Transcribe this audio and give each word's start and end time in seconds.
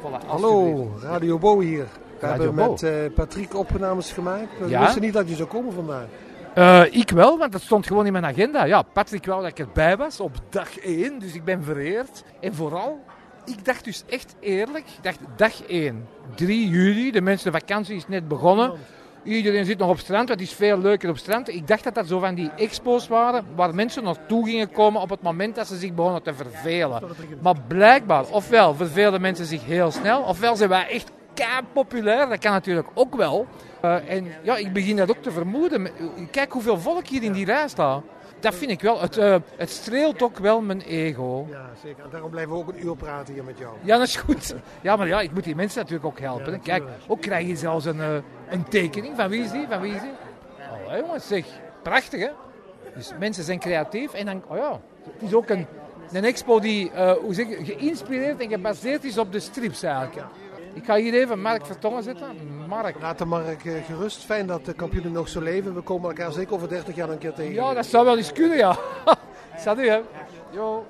Voilà, 0.00 0.26
Hallo. 0.26 0.90
Radio 1.02 1.38
Bo 1.38 1.60
hier. 1.60 1.86
We 2.18 2.26
Radio 2.26 2.42
hebben 2.44 2.64
Bo. 2.64 2.70
met 2.70 2.82
eh, 2.82 2.92
Patrick 3.14 3.54
opnames 3.54 4.12
gemaakt. 4.12 4.58
We 4.58 4.68
Ja? 4.68 4.80
wisten 4.80 5.02
niet 5.02 5.12
dat 5.12 5.28
je 5.28 5.34
zou 5.34 5.48
komen 5.48 5.72
vandaag. 5.72 6.04
Eh, 6.54 6.82
ik 7.00 7.10
wel, 7.10 7.38
want 7.38 7.52
dat 7.52 7.60
stond 7.60 7.86
gewoon 7.86 8.06
in 8.06 8.12
mijn 8.12 8.24
agenda. 8.24 8.64
Ja, 8.64 8.82
Patrick 8.82 9.26
wou 9.26 9.40
dat 9.42 9.50
ik 9.50 9.58
erbij 9.58 9.96
was 9.96 10.20
op 10.20 10.32
dag 10.48 10.78
1, 10.78 11.18
dus 11.18 11.34
ik 11.34 11.44
ben 11.44 11.62
vereerd. 11.64 12.24
En 12.40 12.54
vooral, 12.54 13.00
ik 13.44 13.64
dacht 13.64 13.84
dus 13.84 14.04
echt 14.08 14.34
eerlijk, 14.40 14.84
ik 14.86 15.02
dacht 15.02 15.18
dag 15.36 15.66
1, 15.66 16.06
3 16.34 16.68
juli, 16.68 17.10
de 17.10 17.20
mensen, 17.20 17.52
de 17.52 17.58
vakantie 17.58 17.96
is 17.96 18.08
net 18.08 18.28
begonnen. 18.28 18.72
Iedereen 19.24 19.64
zit 19.64 19.78
nog 19.78 19.88
op 19.88 19.98
strand, 19.98 20.28
het 20.28 20.40
is 20.40 20.52
veel 20.52 20.78
leuker 20.78 21.08
op 21.08 21.18
strand. 21.18 21.48
Ik 21.48 21.66
dacht 21.66 21.84
dat 21.84 21.94
dat 21.94 22.06
zo 22.06 22.18
van 22.18 22.34
die 22.34 22.50
expo's 22.56 23.08
waren 23.08 23.44
waar 23.54 23.74
mensen 23.74 24.04
naartoe 24.04 24.44
gingen 24.44 24.70
komen 24.70 25.00
op 25.00 25.10
het 25.10 25.22
moment 25.22 25.54
dat 25.54 25.66
ze 25.66 25.76
zich 25.76 25.94
begonnen 25.94 26.22
te 26.22 26.34
vervelen. 26.34 27.02
Maar 27.42 27.56
blijkbaar, 27.66 28.24
ofwel 28.30 28.74
vervelen 28.74 29.20
mensen 29.20 29.46
zich 29.46 29.64
heel 29.64 29.90
snel, 29.90 30.22
ofwel 30.22 30.56
zijn 30.56 30.68
wij 30.68 30.88
echt 30.88 31.10
populair. 31.72 32.28
Dat 32.28 32.38
kan 32.38 32.52
natuurlijk 32.52 32.88
ook 32.94 33.16
wel. 33.16 33.46
Eh, 33.80 34.10
en 34.10 34.26
ja, 34.42 34.56
ik 34.56 34.72
begin 34.72 34.96
dat 34.96 35.10
ook 35.10 35.22
te 35.22 35.30
vermoeden. 35.30 35.88
Kijk 36.30 36.52
hoeveel 36.52 36.78
volk 36.78 37.06
hier 37.06 37.22
in 37.22 37.32
die 37.32 37.44
rij 37.44 37.68
staat. 37.68 38.02
Dat 38.40 38.54
vind 38.54 38.70
ik 38.70 38.80
wel. 38.80 39.00
Het, 39.00 39.16
eh, 39.16 39.36
het 39.56 39.70
streelt 39.70 40.22
ook 40.22 40.38
wel 40.38 40.60
mijn 40.60 40.80
ego. 40.80 41.46
Ja, 41.50 41.70
zeker. 41.82 42.04
En 42.04 42.10
daarom 42.10 42.30
blijven 42.30 42.52
we 42.52 42.58
ook 42.58 42.68
een 42.68 42.86
uur 42.86 42.96
praten 42.96 43.34
hier 43.34 43.44
met 43.44 43.58
jou. 43.58 43.74
Ja, 43.82 43.98
dat 43.98 44.06
is 44.06 44.16
goed. 44.16 44.54
Ja, 44.80 44.96
maar 44.96 45.06
ja, 45.06 45.20
ik 45.20 45.32
moet 45.32 45.44
die 45.44 45.54
mensen 45.54 45.78
natuurlijk 45.78 46.06
ook 46.06 46.20
helpen. 46.20 46.60
Kijk, 46.60 46.84
ook 47.06 47.20
krijg 47.20 47.46
je 47.46 47.56
zelfs 47.56 47.84
een, 47.84 48.00
eh, 48.00 48.14
een 48.48 48.64
tekening. 48.64 49.16
Van 49.16 49.28
wie 49.28 49.42
is 49.42 49.50
die? 49.50 49.66
Van 49.68 49.80
wie 49.80 49.94
is 49.94 50.00
die? 50.00 50.10
Oh, 50.88 50.96
jongens, 50.96 51.26
zeg. 51.26 51.44
Prachtig, 51.82 52.20
hè? 52.20 52.30
Dus 52.94 53.12
mensen 53.18 53.44
zijn 53.44 53.58
creatief. 53.58 54.12
En 54.12 54.26
dan, 54.26 54.42
oh 54.48 54.56
ja, 54.56 54.80
het 55.04 55.22
is 55.22 55.34
ook 55.34 55.48
een, 55.48 55.66
een 56.12 56.24
expo 56.24 56.60
die 56.60 56.90
eh, 56.90 57.12
hoe 57.12 57.34
zeg 57.34 57.48
je, 57.48 57.64
geïnspireerd 57.64 58.40
en 58.40 58.48
gebaseerd 58.48 59.04
is 59.04 59.18
op 59.18 59.32
de 59.32 59.40
strips 59.40 59.82
eigenlijk. 59.82 60.26
Ik 60.74 60.84
ga 60.84 60.96
hier 60.96 61.14
even 61.14 61.40
Mark 61.40 61.66
Vertongen 61.66 62.02
zetten. 62.02 62.26
Mark. 62.68 63.00
Laat 63.00 63.18
de 63.18 63.24
Mark 63.24 63.64
eh, 63.64 63.84
gerust. 63.84 64.24
Fijn 64.24 64.46
dat 64.46 64.64
de 64.64 64.72
kampioenen 64.72 65.12
nog 65.12 65.28
zo 65.28 65.40
leven. 65.40 65.74
We 65.74 65.80
komen 65.80 66.08
elkaar 66.08 66.32
zeker 66.32 66.54
over 66.54 66.68
30 66.68 66.94
jaar 66.94 67.08
een 67.08 67.18
keer 67.18 67.32
tegen. 67.32 67.54
Ja, 67.54 67.74
dat 67.74 67.86
zou 67.86 68.04
wel 68.04 68.16
eens 68.16 68.32
kunnen, 68.32 68.56
ja. 68.56 68.76
Salut, 69.64 69.88
hè. 69.88 70.00
Yo. 70.50 70.86